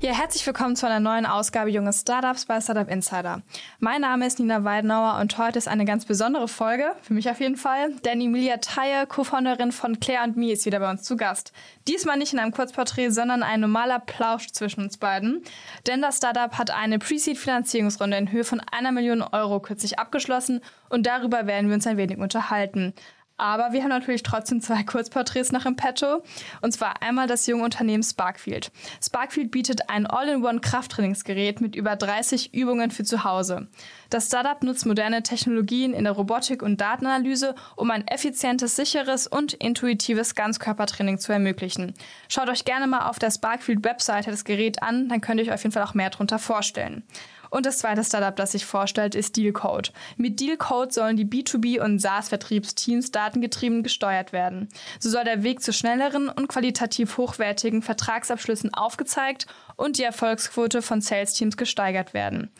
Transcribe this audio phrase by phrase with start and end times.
[0.00, 3.42] Ja, herzlich willkommen zu einer neuen Ausgabe Junge Startups bei Startup Insider.
[3.80, 7.40] Mein Name ist Nina Weidenauer und heute ist eine ganz besondere Folge, für mich auf
[7.40, 11.52] jeden Fall, denn Emilia Theie, Co-Founderin von Claire Me, ist wieder bei uns zu Gast.
[11.88, 15.42] Diesmal nicht in einem Kurzporträt, sondern ein normaler Plausch zwischen uns beiden.
[15.88, 21.06] Denn das Startup hat eine Pre-Seed-Finanzierungsrunde in Höhe von einer Million Euro kürzlich abgeschlossen und
[21.06, 22.94] darüber werden wir uns ein wenig unterhalten.
[23.38, 26.22] Aber wir haben natürlich trotzdem zwei Kurzporträts noch im Petto.
[26.60, 28.70] Und zwar einmal das junge Unternehmen Sparkfield.
[29.02, 33.68] Sparkfield bietet ein All-in-One-Krafttrainingsgerät mit über 30 Übungen für zu Hause.
[34.10, 39.52] Das Startup nutzt moderne Technologien in der Robotik und Datenanalyse, um ein effizientes, sicheres und
[39.52, 41.94] intuitives Ganzkörpertraining zu ermöglichen.
[42.28, 45.62] Schaut euch gerne mal auf der Sparkfield-Webseite das Gerät an, dann könnt ihr euch auf
[45.62, 47.04] jeden Fall auch mehr darunter vorstellen.
[47.50, 49.92] Und das zweite Startup, das sich vorstellt, ist Dealcode.
[50.16, 54.68] Mit Dealcode sollen die B2B- und SaaS-Vertriebsteams datengetrieben gesteuert werden.
[54.98, 59.46] So soll der Weg zu schnelleren und qualitativ hochwertigen Vertragsabschlüssen aufgezeigt
[59.76, 62.50] und die Erfolgsquote von Sales-Teams gesteigert werden.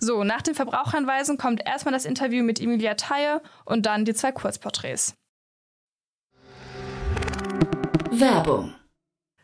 [0.00, 4.30] So, nach den Verbraucheranweisen kommt erstmal das Interview mit Emilia Theie und dann die zwei
[4.30, 5.14] Kurzporträts.
[8.10, 8.74] Werbung.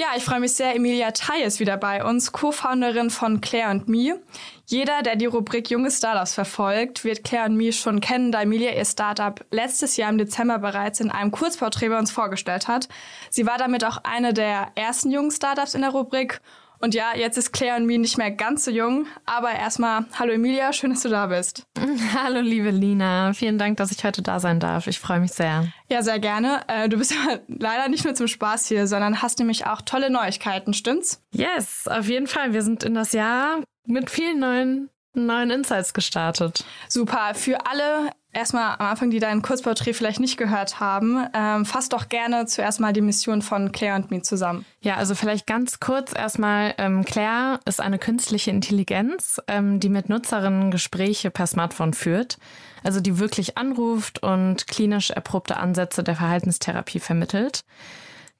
[0.00, 0.76] Ja, ich freue mich sehr.
[0.76, 4.20] Emilia Thay ist wieder bei uns, Co-Founderin von Claire und Me.
[4.64, 8.70] Jeder, der die Rubrik Junge Startups verfolgt, wird Claire und Me schon kennen, da Emilia
[8.76, 12.88] ihr Startup letztes Jahr im Dezember bereits in einem Kurzporträt bei uns vorgestellt hat.
[13.30, 16.40] Sie war damit auch eine der ersten jungen Startups in der Rubrik
[16.80, 19.06] und ja, jetzt ist Claire und mir nicht mehr ganz so jung.
[19.26, 21.64] Aber erstmal, hallo Emilia, schön, dass du da bist.
[22.14, 24.86] Hallo liebe Lina, vielen Dank, dass ich heute da sein darf.
[24.86, 25.68] Ich freue mich sehr.
[25.88, 26.62] Ja, sehr gerne.
[26.68, 30.10] Äh, du bist ja leider nicht nur zum Spaß hier, sondern hast nämlich auch tolle
[30.10, 31.22] Neuigkeiten, stimmt's?
[31.32, 32.52] Yes, auf jeden Fall.
[32.52, 36.64] Wir sind in das Jahr mit vielen neuen neuen Insights gestartet.
[36.88, 37.34] Super.
[37.34, 42.08] Für alle erstmal am Anfang, die dein Kurzporträt vielleicht nicht gehört haben, ähm, fass doch
[42.08, 44.64] gerne zuerst mal die Mission von Claire und mir zusammen.
[44.80, 46.74] Ja, also vielleicht ganz kurz erstmal.
[46.78, 52.38] Ähm, Claire ist eine künstliche Intelligenz, ähm, die mit Nutzerinnen Gespräche per Smartphone führt.
[52.82, 57.64] Also die wirklich anruft und klinisch erprobte Ansätze der Verhaltenstherapie vermittelt.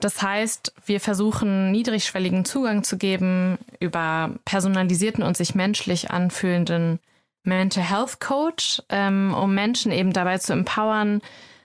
[0.01, 7.01] Das heißt, wir versuchen niedrigschwelligen Zugang zu geben über personalisierten und sich menschlich anfühlenden
[7.45, 11.23] Mental Health Coach, ähm, um Menschen eben dabei zu empowern,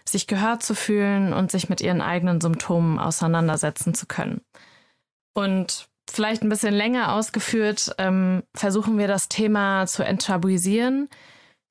[0.08, 4.42] sich gehört zu fühlen und sich mit ihren eigenen Symptomen auseinandersetzen zu können.
[5.34, 11.10] Und vielleicht ein bisschen länger ausgeführt, ähm, versuchen wir das Thema zu enttabuisieren.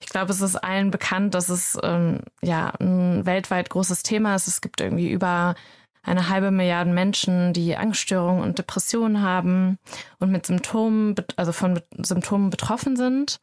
[0.01, 4.49] Ich glaube, es ist allen bekannt, dass es ähm, ja ein weltweit großes Thema ist.
[4.49, 5.55] Es gibt irgendwie über
[6.03, 9.79] eine halbe Milliarde Menschen, die Angststörungen und Depressionen haben
[10.19, 13.39] und mit Symptomen, also von Symptomen betroffen sind.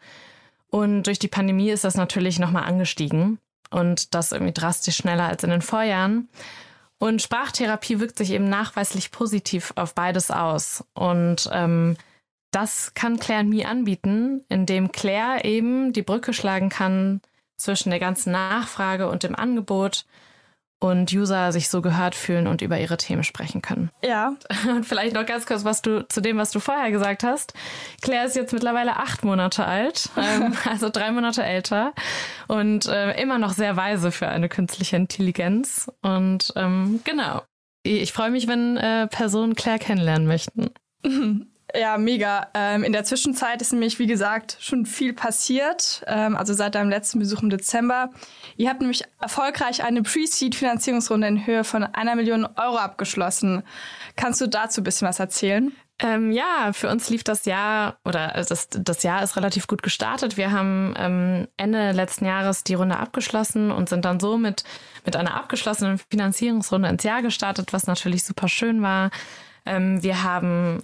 [0.70, 3.40] Und durch die Pandemie ist das natürlich nochmal angestiegen
[3.72, 6.30] und das irgendwie drastisch schneller als in den Vorjahren.
[7.00, 10.84] Und Sprachtherapie wirkt sich eben nachweislich positiv auf beides aus.
[10.94, 11.96] Und ähm,
[12.52, 17.22] das kann Claire Me anbieten, indem Claire eben die Brücke schlagen kann
[17.58, 20.06] zwischen der ganzen Nachfrage und dem Angebot
[20.80, 23.90] und User sich so gehört fühlen und über ihre Themen sprechen können.
[24.04, 24.34] Ja.
[24.70, 27.54] Und vielleicht noch ganz kurz was du zu dem, was du vorher gesagt hast.
[28.02, 31.94] Claire ist jetzt mittlerweile acht Monate alt, ähm, also drei Monate älter
[32.48, 35.92] und äh, immer noch sehr weise für eine künstliche Intelligenz.
[36.02, 37.44] Und ähm, genau.
[37.84, 40.70] Ich freue mich, wenn äh, Personen Claire kennenlernen möchten.
[41.76, 42.48] Ja, mega.
[42.54, 46.04] Ähm, in der Zwischenzeit ist nämlich, wie gesagt, schon viel passiert.
[46.08, 48.10] Ähm, also seit deinem letzten Besuch im Dezember.
[48.58, 53.64] Ihr habt nämlich erfolgreich eine Pre-Seed-Finanzierungsrunde in Höhe von einer Million Euro abgeschlossen.
[54.16, 55.72] Kannst du dazu ein bisschen was erzählen?
[56.02, 59.84] Ähm, ja, für uns lief das Jahr oder äh, das, das Jahr ist relativ gut
[59.84, 60.38] gestartet.
[60.38, 64.64] Wir haben ähm, Ende letzten Jahres die Runde abgeschlossen und sind dann so mit,
[65.06, 69.12] mit einer abgeschlossenen Finanzierungsrunde ins Jahr gestartet, was natürlich super schön war.
[69.66, 70.84] Ähm, wir haben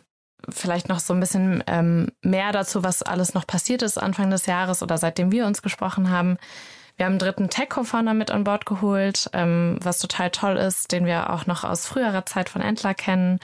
[0.50, 4.46] vielleicht noch so ein bisschen ähm, mehr dazu, was alles noch passiert ist Anfang des
[4.46, 6.38] Jahres oder seitdem wir uns gesprochen haben.
[6.98, 11.06] Wir haben einen dritten Tech-Co-Founder mit an Bord geholt, ähm, was total toll ist, den
[11.06, 13.40] wir auch noch aus früherer Zeit von Entler kennen,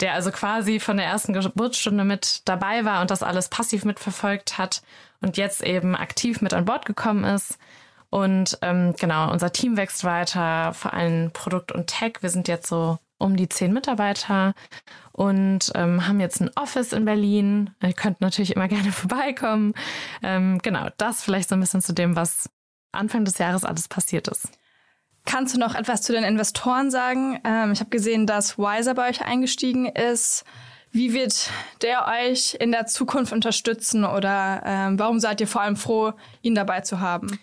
[0.00, 4.58] der also quasi von der ersten Geburtsstunde mit dabei war und das alles passiv mitverfolgt
[4.58, 4.82] hat
[5.20, 7.58] und jetzt eben aktiv mit an Bord gekommen ist.
[8.10, 12.14] Und ähm, genau, unser Team wächst weiter, vor allem Produkt und Tech.
[12.20, 14.54] Wir sind jetzt so um die zehn Mitarbeiter
[15.12, 17.70] und ähm, haben jetzt ein Office in Berlin.
[17.82, 19.74] Ihr könnt natürlich immer gerne vorbeikommen.
[20.22, 22.48] Ähm, genau, das vielleicht so ein bisschen zu dem, was
[22.92, 24.48] Anfang des Jahres alles passiert ist.
[25.24, 27.38] Kannst du noch etwas zu den Investoren sagen?
[27.44, 30.44] Ähm, ich habe gesehen, dass Wiser bei euch eingestiegen ist.
[30.90, 31.50] Wie wird
[31.82, 36.54] der euch in der Zukunft unterstützen oder ähm, warum seid ihr vor allem froh, ihn
[36.54, 37.38] dabei zu haben?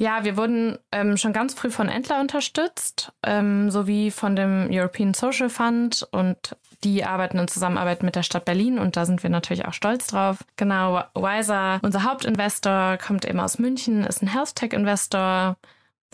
[0.00, 5.12] Ja, wir wurden ähm, schon ganz früh von Entler unterstützt, ähm, sowie von dem European
[5.12, 9.28] Social Fund und die arbeiten in Zusammenarbeit mit der Stadt Berlin und da sind wir
[9.28, 10.38] natürlich auch stolz drauf.
[10.56, 15.58] Genau, Wiser, unser Hauptinvestor, kommt eben aus München, ist ein Health Tech Investor,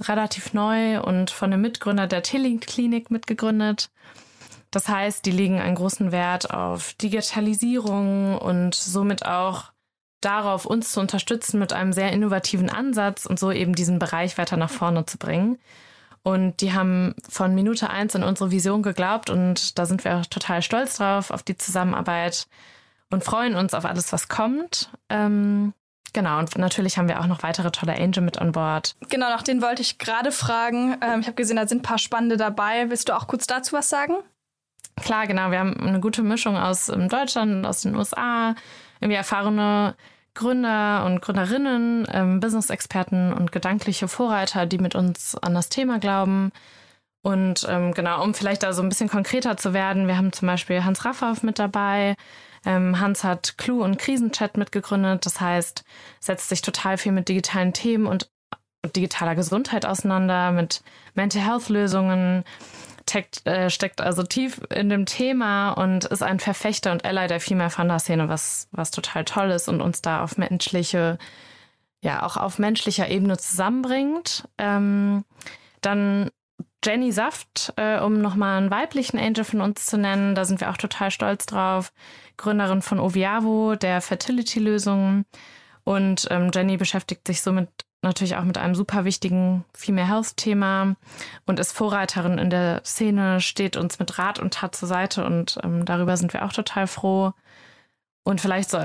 [0.00, 3.90] relativ neu und von dem Mitgründer der Tilling-Klinik mitgegründet.
[4.72, 9.70] Das heißt, die legen einen großen Wert auf Digitalisierung und somit auch
[10.20, 14.56] darauf, uns zu unterstützen mit einem sehr innovativen Ansatz und so eben diesen Bereich weiter
[14.56, 15.58] nach vorne zu bringen.
[16.22, 20.26] Und die haben von Minute eins in unsere Vision geglaubt und da sind wir auch
[20.26, 22.48] total stolz drauf, auf die Zusammenarbeit
[23.10, 24.90] und freuen uns auf alles, was kommt.
[25.08, 25.72] Ähm,
[26.12, 28.96] genau, und natürlich haben wir auch noch weitere tolle Angel mit an Bord.
[29.08, 30.96] Genau, nach denen wollte ich gerade fragen.
[31.00, 32.90] Ähm, ich habe gesehen, da sind ein paar spannende dabei.
[32.90, 34.16] Willst du auch kurz dazu was sagen?
[35.00, 35.50] Klar, genau.
[35.50, 38.54] Wir haben eine gute Mischung aus ähm, Deutschland und aus den USA.
[39.00, 39.94] Irgendwie erfahrene
[40.34, 46.52] Gründer und Gründerinnen, ähm, Business-Experten und gedankliche Vorreiter, die mit uns an das Thema glauben.
[47.22, 50.46] Und ähm, genau, um vielleicht da so ein bisschen konkreter zu werden, wir haben zum
[50.46, 52.14] Beispiel Hans Raffauf mit dabei.
[52.64, 55.26] Ähm, Hans hat Clue und Krisenchat mitgegründet.
[55.26, 55.84] Das heißt,
[56.20, 58.30] setzt sich total viel mit digitalen Themen und
[58.94, 60.82] digitaler Gesundheit auseinander, mit
[61.14, 62.44] Mental Health Lösungen,
[63.08, 67.40] steckt, äh, steckt also tief in dem Thema und ist ein Verfechter und Ally der
[67.40, 71.18] Female Funder Szene, was, was total toll ist und uns da auf menschliche,
[72.02, 74.48] ja, auch auf menschlicher Ebene zusammenbringt.
[74.58, 75.24] Ähm,
[75.80, 76.30] dann
[76.84, 80.70] Jenny Saft, äh, um nochmal einen weiblichen Angel von uns zu nennen, da sind wir
[80.70, 81.92] auch total stolz drauf.
[82.36, 85.24] Gründerin von Oviavo, der Fertility-Lösungen.
[85.84, 90.96] Und ähm, Jenny beschäftigt sich somit natürlich auch mit einem super wichtigen Female Health Thema
[91.44, 95.58] und ist Vorreiterin in der Szene, steht uns mit Rat und Tat zur Seite und
[95.62, 97.32] ähm, darüber sind wir auch total froh.
[98.24, 98.80] Und vielleicht so,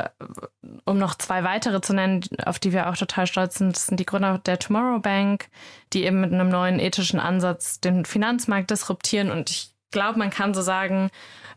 [0.85, 4.00] um noch zwei weitere zu nennen, auf die wir auch total stolz sind, das sind
[4.00, 5.47] die Gründer der Tomorrow Bank,
[5.94, 9.31] die eben mit einem neuen ethischen Ansatz den Finanzmarkt disruptieren.
[9.31, 11.09] Und ich glaube, man kann so sagen,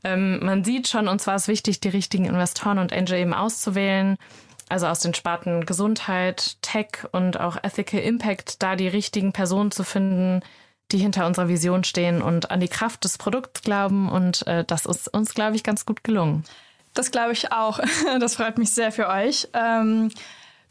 [0.02, 4.16] ähm, man sieht schon, und zwar ist wichtig, die richtigen Investoren und Angel eben auszuwählen
[4.68, 9.84] also aus den Sparten Gesundheit, Tech und auch Ethical Impact, da die richtigen Personen zu
[9.84, 10.40] finden,
[10.92, 14.08] die hinter unserer Vision stehen und an die Kraft des Produkts glauben.
[14.08, 16.44] Und äh, das ist uns, glaube ich, ganz gut gelungen.
[16.94, 17.80] Das glaube ich auch.
[18.20, 19.48] Das freut mich sehr für euch.
[19.52, 20.10] Ähm,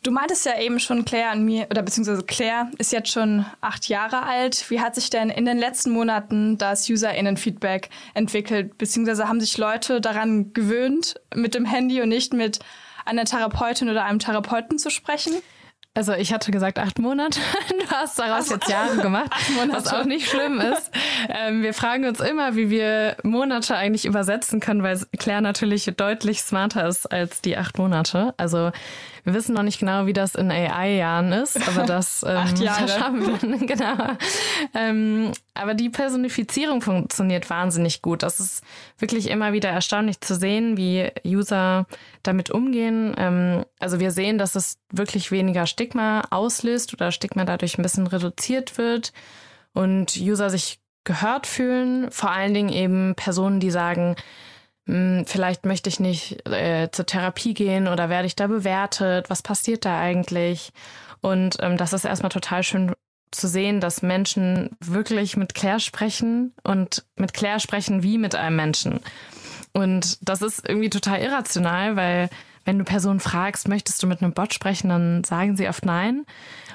[0.04, 3.89] du meintest ja eben schon, Claire an mir, oder beziehungsweise Claire ist jetzt schon acht
[3.89, 4.70] Jahre alt.
[4.70, 8.77] Wie hat sich denn in den letzten Monaten das UserInnen-Feedback entwickelt?
[8.77, 12.60] Beziehungsweise haben sich Leute daran gewöhnt, mit dem Handy und nicht mit
[13.05, 15.33] einer Therapeutin oder einem Therapeuten zu sprechen?
[15.95, 17.39] Also ich hatte gesagt acht Monate.
[17.69, 19.29] Du hast daraus also, jetzt Jahre gemacht,
[19.72, 20.89] was auch nicht schlimm ist.
[21.29, 26.41] Ähm, wir fragen uns immer, wie wir Monate eigentlich übersetzen können, weil Claire natürlich deutlich
[26.41, 28.33] smarter ist als die acht Monate.
[28.38, 28.72] Also
[29.24, 32.88] wir wissen noch nicht genau, wie das in AI-Jahren ist, aber das ähm, Acht Jahre.
[32.88, 33.58] schaffen wir.
[33.68, 33.96] genau.
[34.74, 38.24] Ähm, aber die Personifizierung funktioniert wahnsinnig gut.
[38.24, 38.63] Das ist
[38.98, 41.86] wirklich immer wieder erstaunlich zu sehen, wie User
[42.22, 43.15] damit umgehen.
[43.18, 48.08] Ähm, also wir sehen, dass es wirklich weniger Stigma auslöst oder Stigma dadurch ein bisschen
[48.08, 49.13] reduziert wird
[49.74, 52.12] und User sich gehört fühlen.
[52.12, 54.15] Vor allen Dingen eben Personen, die sagen,
[54.86, 59.30] vielleicht möchte ich nicht äh, zur Therapie gehen oder werde ich da bewertet?
[59.30, 60.72] Was passiert da eigentlich?
[61.22, 62.94] Und ähm, das ist erstmal total schön
[63.32, 68.58] zu sehen, dass Menschen wirklich mit Claire sprechen und mit Claire sprechen wie mit einem
[68.58, 69.00] Menschen.
[69.72, 72.30] Und das ist irgendwie total irrational, weil
[72.66, 76.25] wenn du Personen fragst, möchtest du mit einem Bot sprechen, dann sagen sie oft nein.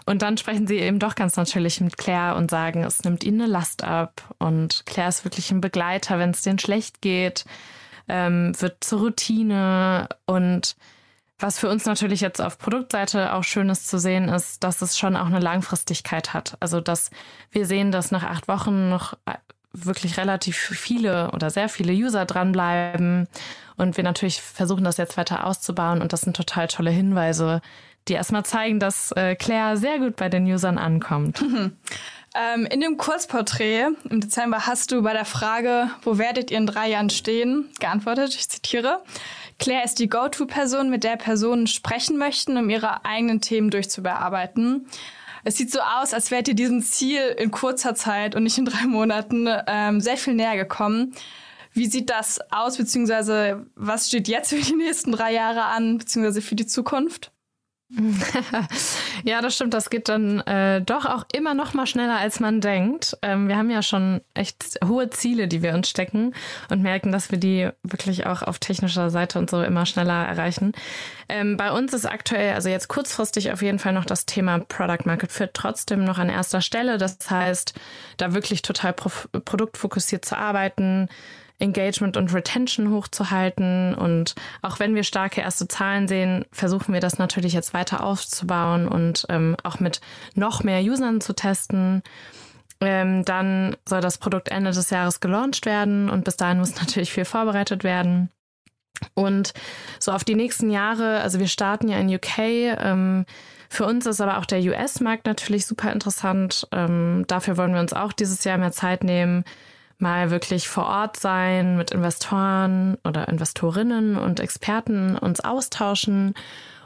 [0.04, 3.42] Und dann sprechen sie eben doch ganz natürlich mit Claire und sagen, es nimmt ihnen
[3.42, 4.34] eine Last ab.
[4.38, 7.44] Und Claire ist wirklich ein Begleiter, wenn es denen schlecht geht.
[8.08, 10.76] Ähm, wird zur Routine und
[11.40, 14.98] was für uns natürlich jetzt auf Produktseite auch schön ist zu sehen, ist, dass es
[14.98, 16.56] schon auch eine Langfristigkeit hat.
[16.58, 17.10] Also, dass
[17.52, 19.34] wir sehen, dass nach acht Wochen noch äh,
[19.72, 23.28] wirklich relativ viele oder sehr viele User dranbleiben
[23.76, 27.60] und wir natürlich versuchen, das jetzt weiter auszubauen und das sind total tolle Hinweise,
[28.08, 31.44] die erstmal zeigen, dass äh, Claire sehr gut bei den Usern ankommt.
[32.38, 36.66] Ähm, in dem Kurzporträt im Dezember hast du bei der Frage, wo werdet ihr in
[36.66, 39.02] drei Jahren stehen, geantwortet, ich zitiere,
[39.58, 44.86] Claire ist die Go-To-Person, mit der Personen sprechen möchten, um ihre eigenen Themen durchzubearbeiten.
[45.42, 48.66] Es sieht so aus, als wärt ihr diesem Ziel in kurzer Zeit und nicht in
[48.66, 51.14] drei Monaten ähm, sehr viel näher gekommen.
[51.72, 56.40] Wie sieht das aus, beziehungsweise was steht jetzt für die nächsten drei Jahre an, beziehungsweise
[56.40, 57.32] für die Zukunft?
[59.24, 59.72] ja, das stimmt.
[59.72, 63.16] Das geht dann äh, doch auch immer noch mal schneller, als man denkt.
[63.22, 66.34] Ähm, wir haben ja schon echt hohe Ziele, die wir uns stecken
[66.70, 70.72] und merken, dass wir die wirklich auch auf technischer Seite und so immer schneller erreichen.
[71.30, 75.06] Ähm, bei uns ist aktuell, also jetzt kurzfristig auf jeden Fall noch das Thema Product
[75.06, 76.98] Market Fit trotzdem noch an erster Stelle.
[76.98, 77.72] Das heißt,
[78.18, 81.08] da wirklich total pro produktfokussiert zu arbeiten
[81.58, 83.94] Engagement und Retention hochzuhalten.
[83.94, 88.88] Und auch wenn wir starke erste Zahlen sehen, versuchen wir das natürlich jetzt weiter aufzubauen
[88.88, 90.00] und ähm, auch mit
[90.34, 92.02] noch mehr Usern zu testen.
[92.80, 97.12] Ähm, dann soll das Produkt Ende des Jahres gelauncht werden und bis dahin muss natürlich
[97.12, 98.30] viel vorbereitet werden.
[99.14, 99.52] Und
[100.00, 102.38] so auf die nächsten Jahre, also wir starten ja in UK.
[102.38, 103.26] Ähm,
[103.68, 106.66] für uns ist aber auch der US-Markt natürlich super interessant.
[106.72, 109.44] Ähm, dafür wollen wir uns auch dieses Jahr mehr Zeit nehmen,
[109.98, 116.34] mal wirklich vor Ort sein, mit Investoren oder Investorinnen und Experten uns austauschen.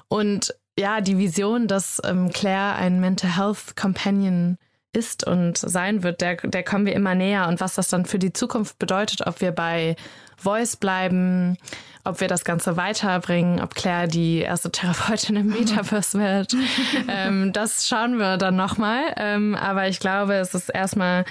[0.09, 4.59] Und ja, die Vision, dass ähm, Claire ein Mental Health Companion
[4.93, 7.49] ist und sein wird, der, der kommen wir immer näher.
[7.49, 9.97] Und was das dann für die Zukunft bedeutet, ob wir bei
[10.37, 11.57] Voice bleiben,
[12.05, 16.55] ob wir das Ganze weiterbringen, ob Claire die erste Therapeutin im Metaverse wird.
[17.09, 19.03] ähm, das schauen wir dann nochmal.
[19.17, 21.25] Ähm, aber ich glaube, es ist erstmal,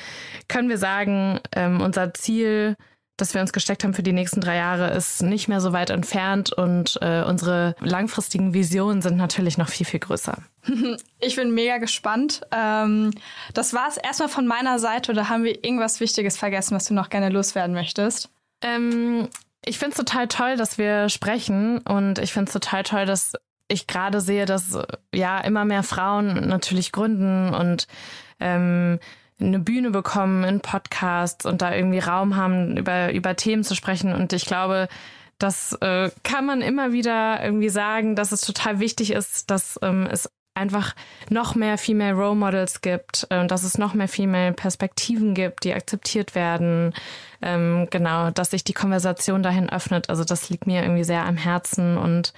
[0.47, 2.77] können wir sagen, ähm, unser Ziel,
[3.21, 5.91] das wir uns gesteckt haben für die nächsten drei Jahre, ist nicht mehr so weit
[5.91, 10.37] entfernt und äh, unsere langfristigen Visionen sind natürlich noch viel, viel größer.
[11.23, 12.41] Ich bin mega gespannt.
[12.51, 13.11] Ähm,
[13.53, 16.95] das war es erstmal von meiner Seite oder haben wir irgendwas Wichtiges vergessen, was du
[16.95, 18.29] noch gerne loswerden möchtest?
[18.63, 19.29] Ähm,
[19.63, 23.33] ich finde es total toll, dass wir sprechen und ich finde es total toll, dass
[23.67, 24.79] ich gerade sehe, dass
[25.13, 27.87] ja immer mehr Frauen natürlich gründen und
[28.39, 28.99] ähm,
[29.41, 34.13] eine Bühne bekommen in Podcasts und da irgendwie Raum haben, über, über Themen zu sprechen.
[34.13, 34.87] Und ich glaube,
[35.37, 40.07] das äh, kann man immer wieder irgendwie sagen, dass es total wichtig ist, dass ähm,
[40.09, 40.95] es einfach
[41.29, 45.73] noch mehr Female Role Models gibt, äh, dass es noch mehr Female Perspektiven gibt, die
[45.73, 46.93] akzeptiert werden.
[47.41, 50.09] Ähm, genau, dass sich die Konversation dahin öffnet.
[50.09, 52.33] Also das liegt mir irgendwie sehr am Herzen und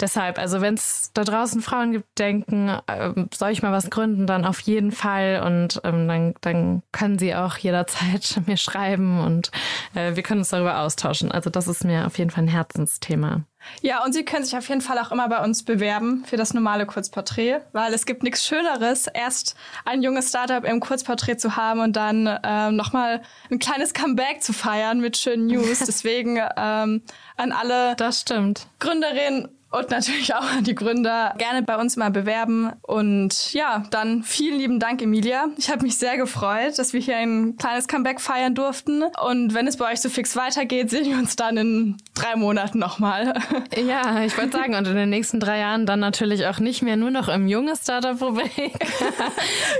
[0.00, 4.26] deshalb, also wenn es da draußen Frauen gibt, denken, äh, soll ich mal was gründen,
[4.26, 9.50] dann auf jeden Fall und ähm, dann, dann können sie auch jederzeit mir schreiben und
[9.94, 11.32] äh, wir können uns darüber austauschen.
[11.32, 13.42] Also das ist mir auf jeden Fall ein Herzensthema.
[13.80, 16.54] Ja, und Sie können sich auf jeden Fall auch immer bei uns bewerben für das
[16.54, 21.80] normale Kurzporträt, weil es gibt nichts Schöneres, erst ein junges Startup im Kurzporträt zu haben
[21.80, 25.78] und dann ähm, nochmal ein kleines Comeback zu feiern mit schönen News.
[25.86, 27.02] Deswegen ähm,
[27.36, 28.66] an alle das stimmt.
[28.78, 32.72] Gründerinnen und natürlich auch an die Gründer gerne bei uns mal bewerben.
[32.82, 35.46] Und ja, dann vielen lieben Dank, Emilia.
[35.56, 39.02] Ich habe mich sehr gefreut, dass wir hier ein kleines Comeback feiern durften.
[39.24, 42.78] Und wenn es bei euch so fix weitergeht, sehen wir uns dann in drei Monaten
[42.78, 43.34] nochmal.
[43.74, 46.96] Ja, ich wollte sagen, und in den nächsten drei Jahren dann natürlich auch nicht mehr
[46.96, 48.72] nur noch im jungen Startup-Rubrik,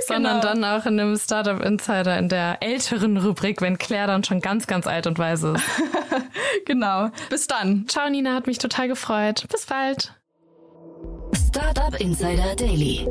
[0.08, 0.54] sondern genau.
[0.54, 4.66] dann auch in dem Startup Insider in der älteren Rubrik, wenn Claire dann schon ganz,
[4.66, 5.64] ganz alt und weise ist.
[6.64, 7.10] genau.
[7.28, 7.84] Bis dann.
[7.88, 9.44] Ciao, Nina, hat mich total gefreut.
[9.50, 10.12] Bis bald bald.
[11.34, 13.06] Startup Insider Daily.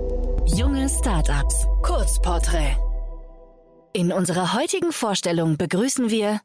[0.45, 1.67] Junge Startups.
[1.81, 2.77] Kurzporträt.
[3.93, 6.39] In unserer heutigen Vorstellung begrüßen wir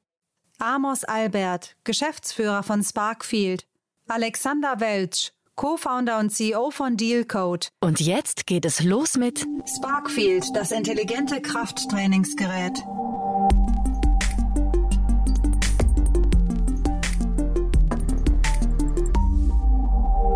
[0.59, 3.67] Amos Albert, Geschäftsführer von Sparkfield,
[4.09, 7.69] Alexander Welch, Co-Founder und CEO von Dealcode.
[7.81, 12.83] Und jetzt geht es los mit Sparkfield, das intelligente Krafttrainingsgerät.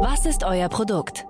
[0.02, 1.26] Was ist euer Produkt?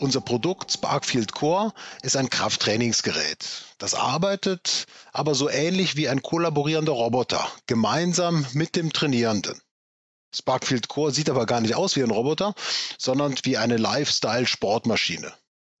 [0.00, 1.72] Unser Produkt Sparkfield Core
[2.02, 3.64] ist ein Krafttrainingsgerät.
[3.78, 9.58] Das arbeitet aber so ähnlich wie ein kollaborierender Roboter, gemeinsam mit dem Trainierenden.
[10.34, 12.54] Sparkfield Core sieht aber gar nicht aus wie ein Roboter,
[12.98, 15.32] sondern wie eine Lifestyle-Sportmaschine.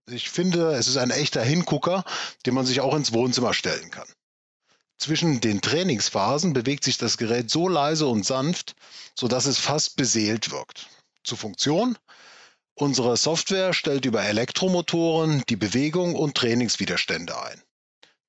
[0.08, 2.04] Ich finde, es ist ein echter Hingucker,
[2.46, 4.08] den man sich auch ins Wohnzimmer stellen kann.
[4.96, 8.74] Zwischen den Trainingsphasen bewegt sich das Gerät so leise und sanft,
[9.14, 10.88] sodass es fast beseelt wirkt.
[11.24, 11.98] Zur Funktion?
[12.74, 17.62] Unsere Software stellt über Elektromotoren die Bewegung und Trainingswiderstände ein.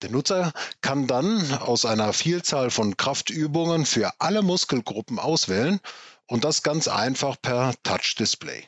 [0.02, 5.80] Der Nutzer kann dann aus einer Vielzahl von Kraftübungen für alle Muskelgruppen auswählen
[6.28, 8.68] und das ganz einfach per Touch-Display.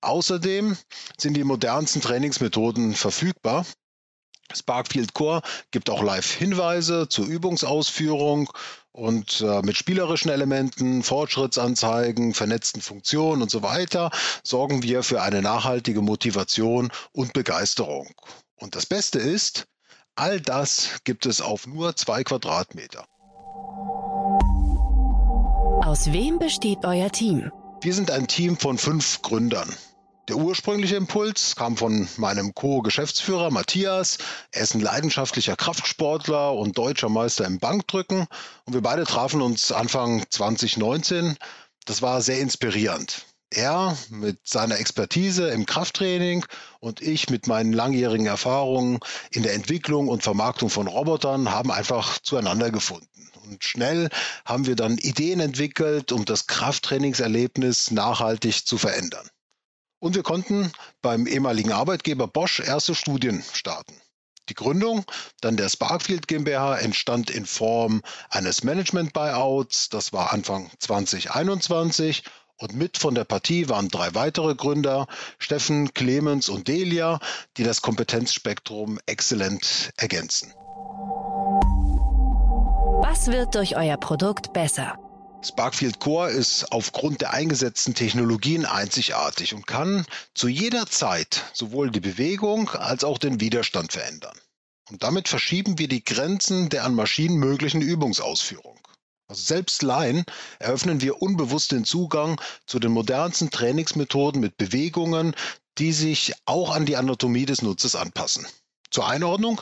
[0.00, 0.76] Außerdem
[1.18, 3.66] sind die modernsten Trainingsmethoden verfügbar.
[4.54, 8.50] Sparkfield Core gibt auch Live-Hinweise zur Übungsausführung
[8.92, 14.10] und äh, mit spielerischen Elementen, Fortschrittsanzeigen, vernetzten Funktionen und so weiter
[14.42, 18.08] sorgen wir für eine nachhaltige Motivation und Begeisterung.
[18.56, 19.66] Und das Beste ist,
[20.16, 23.06] all das gibt es auf nur zwei Quadratmeter.
[25.84, 27.52] Aus wem besteht euer Team?
[27.80, 29.72] Wir sind ein Team von fünf Gründern.
[30.28, 34.18] Der ursprüngliche Impuls kam von meinem Co-Geschäftsführer Matthias.
[34.52, 38.26] Er ist ein leidenschaftlicher Kraftsportler und deutscher Meister im Bankdrücken.
[38.66, 41.38] Und wir beide trafen uns Anfang 2019.
[41.86, 43.24] Das war sehr inspirierend.
[43.48, 46.44] Er mit seiner Expertise im Krafttraining
[46.80, 52.18] und ich mit meinen langjährigen Erfahrungen in der Entwicklung und Vermarktung von Robotern haben einfach
[52.18, 53.30] zueinander gefunden.
[53.46, 54.10] Und schnell
[54.44, 59.26] haben wir dann Ideen entwickelt, um das Krafttrainingserlebnis nachhaltig zu verändern.
[60.00, 63.94] Und wir konnten beim ehemaligen Arbeitgeber Bosch erste Studien starten.
[64.48, 65.04] Die Gründung
[65.40, 69.90] dann der Sparkfield GmbH entstand in Form eines Management-Buyouts.
[69.90, 72.22] Das war Anfang 2021
[72.56, 75.06] und mit von der Partie waren drei weitere Gründer,
[75.38, 77.20] Steffen, Clemens und Delia,
[77.56, 80.52] die das Kompetenzspektrum exzellent ergänzen.
[83.00, 84.98] Was wird durch euer Produkt besser?
[85.44, 90.04] Sparkfield Core ist aufgrund der eingesetzten Technologien einzigartig und kann
[90.34, 94.36] zu jeder Zeit sowohl die Bewegung als auch den Widerstand verändern.
[94.90, 98.80] Und damit verschieben wir die Grenzen der an Maschinen möglichen Übungsausführung.
[99.28, 100.24] Also selbst Laien
[100.58, 105.36] eröffnen wir unbewusst den Zugang zu den modernsten Trainingsmethoden mit Bewegungen,
[105.76, 108.46] die sich auch an die Anatomie des Nutzers anpassen.
[108.90, 109.60] Zur Einordnung,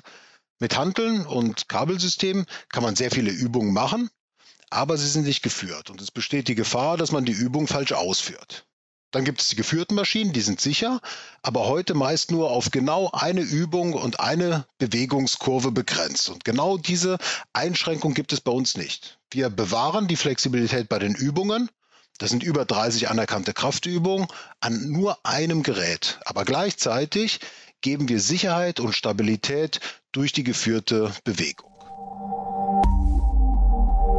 [0.58, 4.08] mit Hanteln und Kabelsystemen kann man sehr viele Übungen machen,
[4.70, 7.92] aber sie sind nicht geführt und es besteht die Gefahr, dass man die Übung falsch
[7.92, 8.66] ausführt.
[9.12, 11.00] Dann gibt es die geführten Maschinen, die sind sicher,
[11.40, 16.29] aber heute meist nur auf genau eine Übung und eine Bewegungskurve begrenzt.
[16.29, 17.16] Und genau diese
[17.52, 19.18] Einschränkung gibt es bei uns nicht.
[19.31, 21.70] Wir bewahren die Flexibilität bei den Übungen.
[22.18, 24.26] Das sind über 30 anerkannte Kraftübungen
[24.61, 26.18] an nur einem Gerät.
[26.24, 27.40] Aber gleichzeitig
[27.81, 29.81] geben wir Sicherheit und Stabilität
[30.12, 31.75] durch die geführte Bewegung.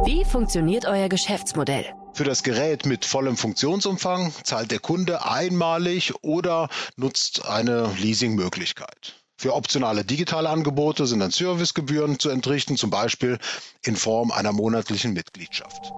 [0.08, 1.84] Wie funktioniert euer Geschäftsmodell?
[2.14, 9.16] Für das Gerät mit vollem Funktionsumfang zahlt der Kunde einmalig oder nutzt eine Leasingmöglichkeit.
[9.36, 13.38] Für optionale digitale Angebote sind dann Servicegebühren zu entrichten, zum Beispiel
[13.82, 15.92] in Form einer monatlichen Mitgliedschaft.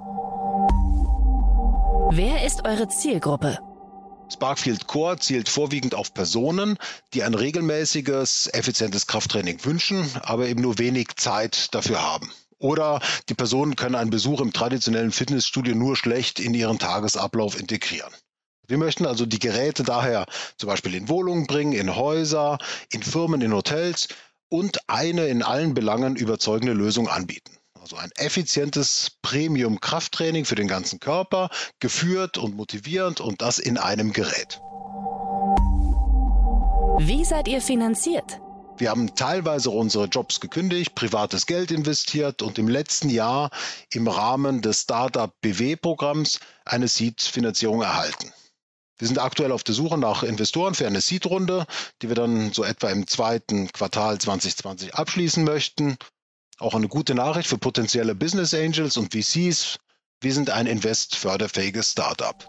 [2.11, 3.61] Wer ist eure Zielgruppe?
[4.29, 6.79] Sparkfield Core zielt vorwiegend auf Personen,
[7.15, 12.29] die ein regelmäßiges, effizientes Krafttraining wünschen, aber eben nur wenig Zeit dafür haben.
[12.61, 18.13] Oder die Personen können einen Besuch im traditionellen Fitnessstudio nur schlecht in ihren Tagesablauf integrieren.
[18.69, 20.27] Wir möchten also die Geräte daher
[20.59, 22.59] zum Beispiel in Wohnungen bringen, in Häuser,
[22.93, 24.09] in Firmen, in Hotels
[24.51, 27.57] und eine in allen Belangen überzeugende Lösung anbieten.
[27.81, 31.49] Also ein effizientes Premium-Krafttraining für den ganzen Körper,
[31.81, 34.61] geführt und motivierend und das in einem Gerät.
[36.99, 38.39] Wie seid ihr finanziert?
[38.81, 43.51] Wir haben teilweise unsere Jobs gekündigt, privates Geld investiert und im letzten Jahr
[43.93, 48.33] im Rahmen des Startup BW-Programms eine Seed-Finanzierung erhalten.
[48.97, 51.67] Wir sind aktuell auf der Suche nach Investoren für eine Seed-Runde,
[52.01, 55.99] die wir dann so etwa im zweiten Quartal 2020 abschließen möchten.
[56.59, 59.77] Auch eine gute Nachricht für potenzielle Business Angels und VCs.
[60.23, 62.49] Wir sind ein investförderfähiges Startup.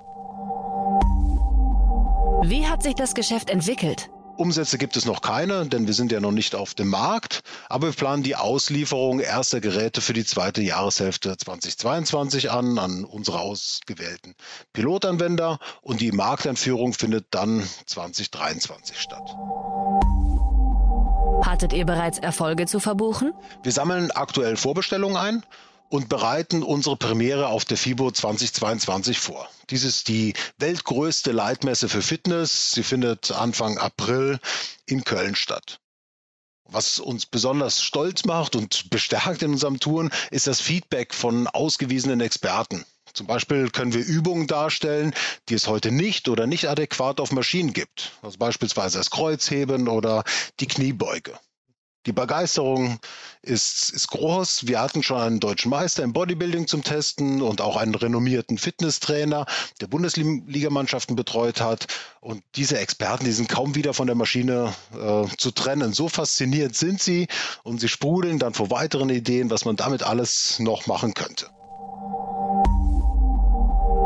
[2.44, 4.10] Wie hat sich das Geschäft entwickelt?
[4.42, 7.42] Umsätze gibt es noch keine, denn wir sind ja noch nicht auf dem Markt.
[7.70, 13.40] Aber wir planen die Auslieferung erster Geräte für die zweite Jahreshälfte 2022 an, an unsere
[13.40, 14.34] ausgewählten
[14.74, 15.60] Pilotanwender.
[15.84, 19.36] Und die Markteinführung findet dann 2023 statt.
[21.46, 23.34] Hattet ihr bereits Erfolge zu verbuchen?
[23.62, 25.44] Wir sammeln aktuell Vorbestellungen ein
[25.92, 29.50] und bereiten unsere Premiere auf der FIBO 2022 vor.
[29.70, 32.72] Dies ist die weltgrößte Leitmesse für Fitness.
[32.72, 34.40] Sie findet Anfang April
[34.86, 35.80] in Köln statt.
[36.64, 42.22] Was uns besonders stolz macht und bestärkt in unserem Tun, ist das Feedback von ausgewiesenen
[42.22, 42.86] Experten.
[43.14, 45.14] Zum Beispiel können wir Übungen darstellen,
[45.50, 48.14] die es heute nicht oder nicht adäquat auf Maschinen gibt.
[48.22, 50.24] Also beispielsweise das Kreuzheben oder
[50.62, 51.38] die Kniebeuge.
[52.08, 53.00] Die Begeisterung
[53.44, 54.68] ist, ist groß.
[54.68, 59.46] Wir hatten schon einen deutschen Meister im Bodybuilding zum Testen und auch einen renommierten Fitnesstrainer,
[59.82, 61.86] der Bundesligamannschaften betreut hat.
[62.20, 65.94] Und diese Experten, die sind kaum wieder von der Maschine äh, zu trennen.
[65.94, 67.28] So fasziniert sind sie
[67.64, 71.50] und sie sprudeln dann vor weiteren Ideen, was man damit alles noch machen könnte.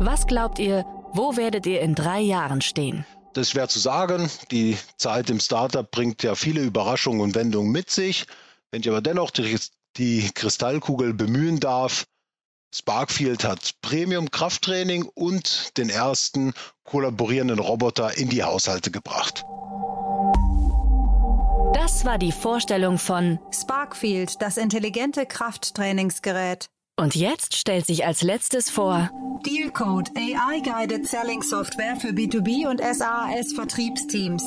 [0.02, 3.06] Was glaubt ihr, wo werdet ihr in drei Jahren stehen?
[3.36, 4.30] Das ist schwer zu sagen.
[4.50, 8.28] Die Zeit im Startup bringt ja viele Überraschungen und Wendungen mit sich.
[8.72, 9.60] Wenn ich aber dennoch die,
[9.98, 12.06] die Kristallkugel bemühen darf,
[12.74, 16.54] Sparkfield hat Premium-Krafttraining und den ersten
[16.86, 19.44] kollaborierenden Roboter in die Haushalte gebracht.
[21.74, 26.70] Das war die Vorstellung von Sparkfield, das intelligente Krafttrainingsgerät.
[26.98, 29.10] Und jetzt stellt sich als letztes vor
[29.46, 34.42] Dealcode, AI-Guided Selling Software für B2B und SaaS Vertriebsteams.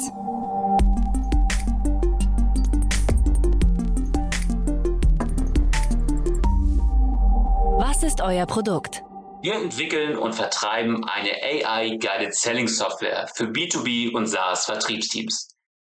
[7.77, 9.03] Was ist euer Produkt?
[9.43, 15.55] Wir entwickeln und vertreiben eine AI-Guided Selling Software für B2B und SaaS Vertriebsteams.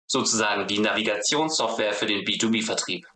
[0.09, 3.07] Sozusagen die Navigationssoftware für den B2B-Vertrieb.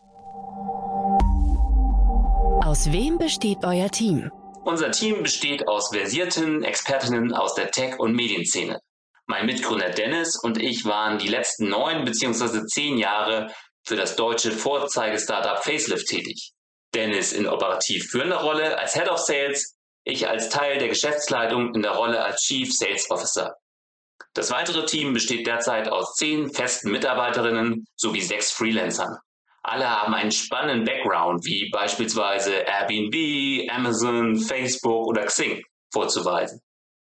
[2.75, 4.33] Aus wem besteht euer Team?
[4.65, 8.81] Unser Team besteht aus versierten Expertinnen aus der Tech- und Medienszene.
[9.27, 12.67] Mein Mitgründer Dennis und ich waren die letzten neun bzw.
[12.67, 16.51] zehn Jahre für das deutsche Vorzeige-Startup Facelift tätig.
[16.93, 21.83] Dennis in operativ führender Rolle als Head of Sales, ich als Teil der Geschäftsleitung in
[21.83, 23.55] der Rolle als Chief Sales Officer.
[24.33, 29.17] Das weitere Team besteht derzeit aus zehn festen Mitarbeiterinnen sowie sechs Freelancern.
[29.67, 36.61] Alle haben einen spannenden Background, wie beispielsweise Airbnb, Amazon, Facebook oder Xing vorzuweisen.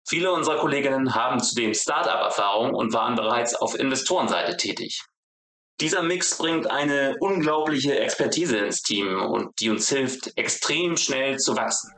[0.08, 5.02] Viele unserer Kolleginnen haben zudem Start-up-Erfahrung und waren bereits auf Investorenseite tätig.
[5.82, 11.54] Dieser Mix bringt eine unglaubliche Expertise ins Team und die uns hilft, extrem schnell zu
[11.54, 11.92] wachsen.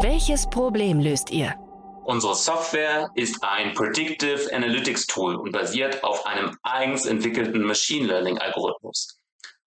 [0.00, 1.65] Welches Problem löst ihr?
[2.06, 8.38] Unsere Software ist ein Predictive Analytics Tool und basiert auf einem eigens entwickelten Machine Learning
[8.38, 9.18] Algorithmus.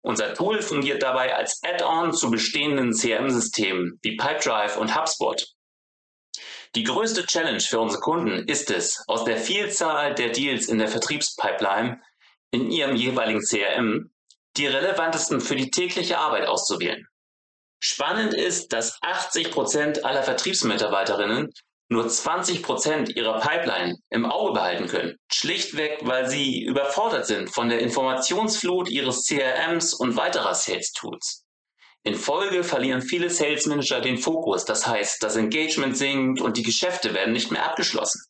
[0.02, 5.46] Unser Tool fungiert dabei als Add-on zu bestehenden CRM-Systemen wie Pipedrive und HubSpot.
[6.74, 10.88] Die größte Challenge für unsere Kunden ist es, aus der Vielzahl der Deals in der
[10.88, 12.02] Vertriebspipeline
[12.50, 14.10] in ihrem jeweiligen CRM
[14.56, 17.06] die relevantesten für die tägliche Arbeit auszuwählen.
[17.78, 21.52] Spannend ist, dass 80 Prozent aller Vertriebsmitarbeiterinnen
[21.88, 25.16] nur 20 Prozent ihrer Pipeline im Auge behalten können.
[25.30, 31.44] Schlichtweg, weil sie überfordert sind von der Informationsflut ihres CRMs und weiterer Sales Tools.
[32.02, 34.64] In Folge verlieren viele Sales Manager den Fokus.
[34.64, 38.22] Das heißt, das Engagement sinkt und die Geschäfte werden nicht mehr abgeschlossen.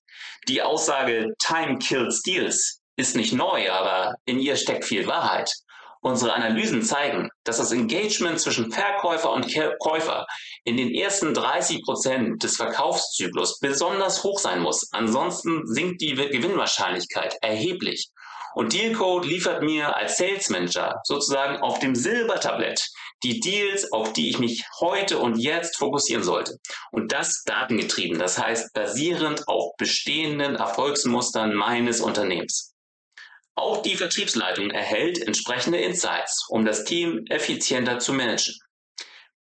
[0.49, 5.53] Die Aussage Time kills deals ist nicht neu, aber in ihr steckt viel Wahrheit.
[6.07, 10.27] Unsere Analysen zeigen, dass das Engagement zwischen Verkäufer und Käufer
[10.65, 14.87] in den ersten 30 Prozent des Verkaufszyklus besonders hoch sein muss.
[14.93, 18.11] Ansonsten sinkt die Gewinnwahrscheinlichkeit erheblich.
[18.55, 22.87] Und Dealcode liefert mir als Sales Manager sozusagen auf dem Silbertablett
[23.23, 26.59] die Deals, auf die ich mich heute und jetzt fokussieren sollte.
[26.93, 32.74] Und das datengetrieben, das heißt basierend auf bestehenden Erfolgsmustern meines Unternehmens.
[33.57, 38.55] Auch die Vertriebsleitung erhält entsprechende Insights, um das Team effizienter zu managen.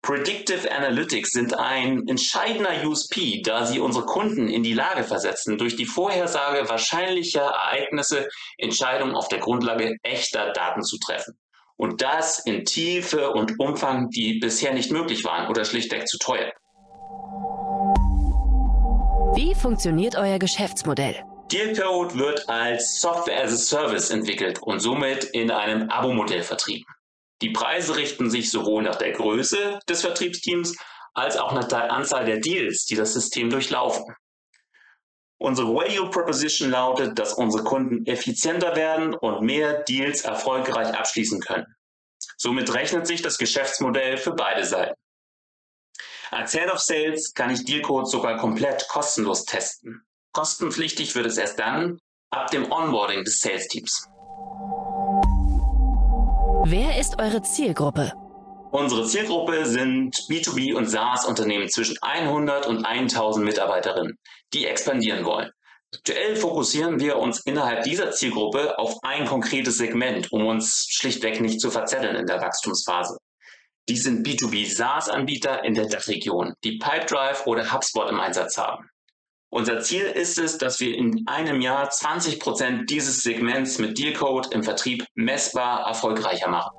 [0.03, 5.77] Predictive Analytics sind ein entscheidender USP, da sie unsere Kunden in die Lage versetzen, durch
[5.77, 11.39] die Vorhersage wahrscheinlicher Ereignisse Entscheidungen auf der Grundlage echter Daten zu treffen.
[11.77, 16.51] Und das in Tiefe und Umfang, die bisher nicht möglich waren oder schlichtweg zu teuer.
[19.35, 21.23] Wie funktioniert euer Geschäftsmodell?
[21.51, 26.85] Dealcode wird als Software as a Service entwickelt und somit in einem Abo-Modell vertrieben.
[27.41, 30.77] Die Preise richten sich sowohl nach der Größe des Vertriebsteams
[31.13, 34.15] als auch nach der Anzahl der Deals, die das System durchlaufen.
[35.37, 41.67] Unsere Value Proposition lautet, dass unsere Kunden effizienter werden und mehr Deals erfolgreich abschließen können.
[42.37, 44.95] Somit rechnet sich das Geschäftsmodell für beide Seiten.
[46.31, 50.05] Als Head of Sales kann ich Dealcode sogar komplett kostenlos testen.
[50.33, 51.99] Kostenpflichtig wird es erst dann
[52.31, 54.07] ab dem Onboarding des Sales Teams.
[56.65, 58.11] Wer ist eure Zielgruppe?
[58.71, 64.17] Unsere Zielgruppe sind B2B und SaaS-Unternehmen zwischen 100 und 1000 Mitarbeiterinnen,
[64.53, 65.51] die expandieren wollen.
[65.95, 71.61] Aktuell fokussieren wir uns innerhalb dieser Zielgruppe auf ein konkretes Segment, um uns schlichtweg nicht
[71.61, 73.17] zu verzetteln in der Wachstumsphase.
[73.87, 78.89] Dies sind B2B SaaS-Anbieter in der Dachregion, die Pipedrive oder HubSpot im Einsatz haben.
[79.53, 84.51] Unser Ziel ist es, dass wir in einem Jahr 20 Prozent dieses Segments mit Dealcode
[84.51, 86.71] im Vertrieb messbar erfolgreicher machen.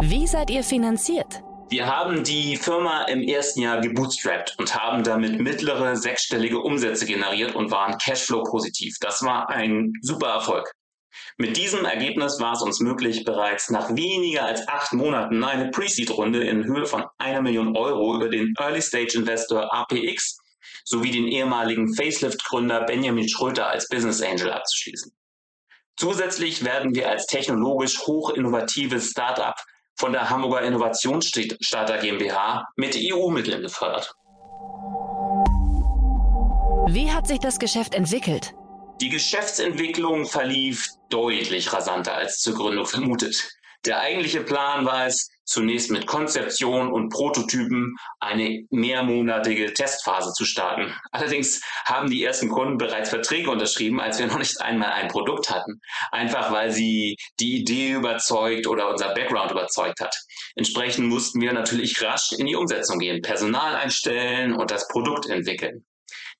[0.00, 1.42] Wie seid ihr finanziert?
[1.68, 7.54] Wir haben die Firma im ersten Jahr gebootstrapped und haben damit mittlere sechsstellige Umsätze generiert
[7.54, 8.96] und waren Cashflow positiv.
[9.02, 10.72] Das war ein super Erfolg.
[11.36, 16.44] Mit diesem Ergebnis war es uns möglich, bereits nach weniger als acht Monaten eine Pre-Seed-Runde
[16.44, 20.38] in Höhe von einer Million Euro über den Early-Stage-Investor APX
[20.84, 25.12] sowie den ehemaligen Facelift-Gründer Benjamin Schröter als Business Angel abzuschließen.
[25.96, 29.54] Zusätzlich werden wir als technologisch hoch innovatives Startup
[29.96, 34.14] von der Hamburger Innovationsstarter GmbH mit EU-Mitteln gefördert.
[36.88, 38.54] Wie hat sich das Geschäft entwickelt?
[39.00, 43.50] Die Geschäftsentwicklung verlief deutlich rasanter als zur Gründung vermutet.
[43.84, 50.94] Der eigentliche Plan war es, zunächst mit Konzeption und Prototypen eine mehrmonatige Testphase zu starten.
[51.10, 55.50] Allerdings haben die ersten Kunden bereits Verträge unterschrieben, als wir noch nicht einmal ein Produkt
[55.50, 55.80] hatten.
[56.12, 60.16] Einfach weil sie die Idee überzeugt oder unser Background überzeugt hat.
[60.54, 65.84] Entsprechend mussten wir natürlich rasch in die Umsetzung gehen, Personal einstellen und das Produkt entwickeln.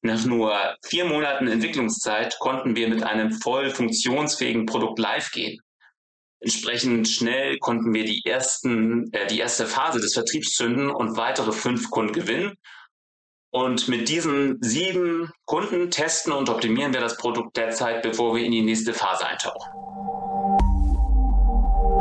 [0.05, 0.53] Nach nur
[0.85, 5.61] vier Monaten Entwicklungszeit konnten wir mit einem voll funktionsfähigen Produkt live gehen.
[6.41, 11.53] Entsprechend schnell konnten wir die ersten, äh, die erste Phase des Vertriebs zünden und weitere
[11.53, 12.55] fünf Kunden gewinnen.
[13.53, 18.51] Und mit diesen sieben Kunden testen und optimieren wir das Produkt derzeit, bevor wir in
[18.51, 19.71] die nächste Phase eintauchen.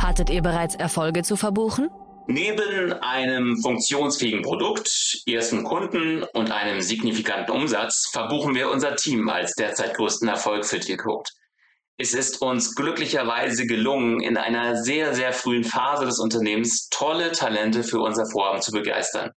[0.01, 1.89] Hattet ihr bereits Erfolge zu verbuchen?
[2.27, 9.53] Neben einem funktionsfähigen Produkt, ersten Kunden und einem signifikanten Umsatz verbuchen wir unser Team als
[9.55, 11.29] derzeit größten Erfolg für Tiercode.
[11.97, 17.83] Es ist uns glücklicherweise gelungen, in einer sehr, sehr frühen Phase des Unternehmens tolle Talente
[17.83, 19.31] für unser Vorhaben zu begeistern.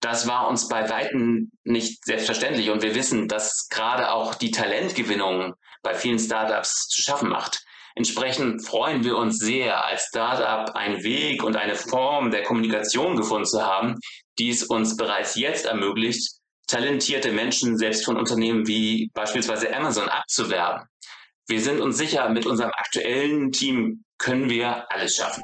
[0.00, 5.54] Das war uns bei Weitem nicht selbstverständlich und wir wissen, dass gerade auch die Talentgewinnung
[5.82, 7.65] bei vielen Startups zu schaffen macht.
[7.96, 13.46] Entsprechend freuen wir uns sehr, als Startup einen Weg und eine Form der Kommunikation gefunden
[13.46, 13.98] zu haben,
[14.38, 20.86] die es uns bereits jetzt ermöglicht, talentierte Menschen selbst von Unternehmen wie beispielsweise Amazon abzuwerben.
[21.48, 25.42] Wir sind uns sicher, mit unserem aktuellen Team können wir alles schaffen.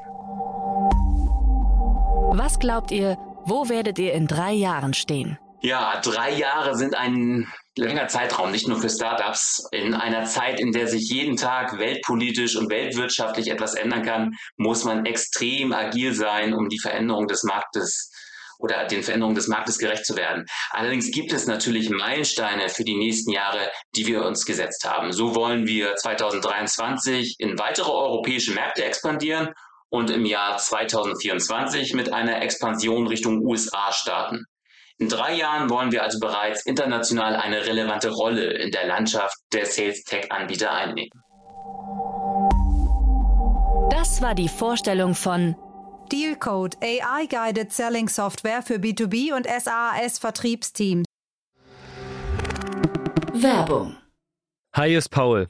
[2.35, 5.39] Was glaubt ihr, wo werdet ihr in drei Jahren stehen?
[5.61, 9.67] Ja, drei Jahre sind ein langer Zeitraum, nicht nur für Startups.
[9.71, 14.83] In einer Zeit, in der sich jeden Tag weltpolitisch und weltwirtschaftlich etwas ändern kann, muss
[14.83, 18.11] man extrem agil sein, um die Veränderung des Marktes
[18.59, 20.45] oder den Veränderungen des Marktes gerecht zu werden.
[20.69, 25.11] Allerdings gibt es natürlich Meilensteine für die nächsten Jahre, die wir uns gesetzt haben.
[25.11, 29.49] So wollen wir 2023 in weitere europäische Märkte expandieren
[29.89, 34.45] und im Jahr 2024 mit einer Expansion Richtung USA starten.
[35.03, 39.65] In drei Jahren wollen wir also bereits international eine relevante Rolle in der Landschaft der
[39.65, 41.11] Sales-Tech-Anbieter einnehmen.
[43.91, 45.57] Das war die Vorstellung von
[46.09, 51.03] Dealcode, AI-Guided Selling Software für B2B und SaaS-Vertriebsteams.
[53.33, 53.97] Werbung.
[54.73, 55.49] Hi, ist Paul,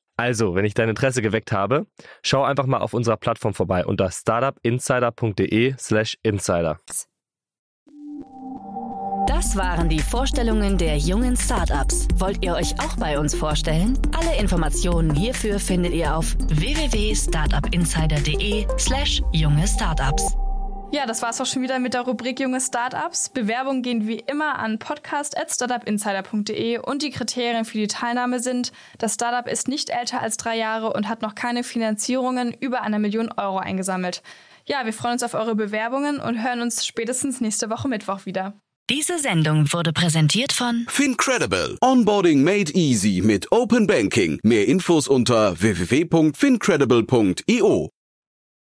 [0.21, 1.87] Also, wenn ich dein Interesse geweckt habe,
[2.21, 6.77] schau einfach mal auf unserer Plattform vorbei unter startupinsider.de/slash insider.
[9.25, 12.07] Das waren die Vorstellungen der jungen Startups.
[12.17, 13.97] Wollt ihr euch auch bei uns vorstellen?
[14.15, 20.37] Alle Informationen hierfür findet ihr auf www.startupinsider.de/slash junge Startups.
[20.93, 23.29] Ja, das war's auch schon wieder mit der Rubrik Junge Startups.
[23.29, 29.49] Bewerbungen gehen wie immer an podcast.startupinsider.de und die Kriterien für die Teilnahme sind, das Startup
[29.49, 33.59] ist nicht älter als drei Jahre und hat noch keine Finanzierungen über eine Million Euro
[33.59, 34.21] eingesammelt.
[34.65, 38.59] Ja, wir freuen uns auf eure Bewerbungen und hören uns spätestens nächste Woche Mittwoch wieder.
[38.89, 41.77] Diese Sendung wurde präsentiert von FinCredible.
[41.79, 44.41] Onboarding made easy mit Open Banking.
[44.43, 47.89] Mehr Infos unter www.fincredible.io.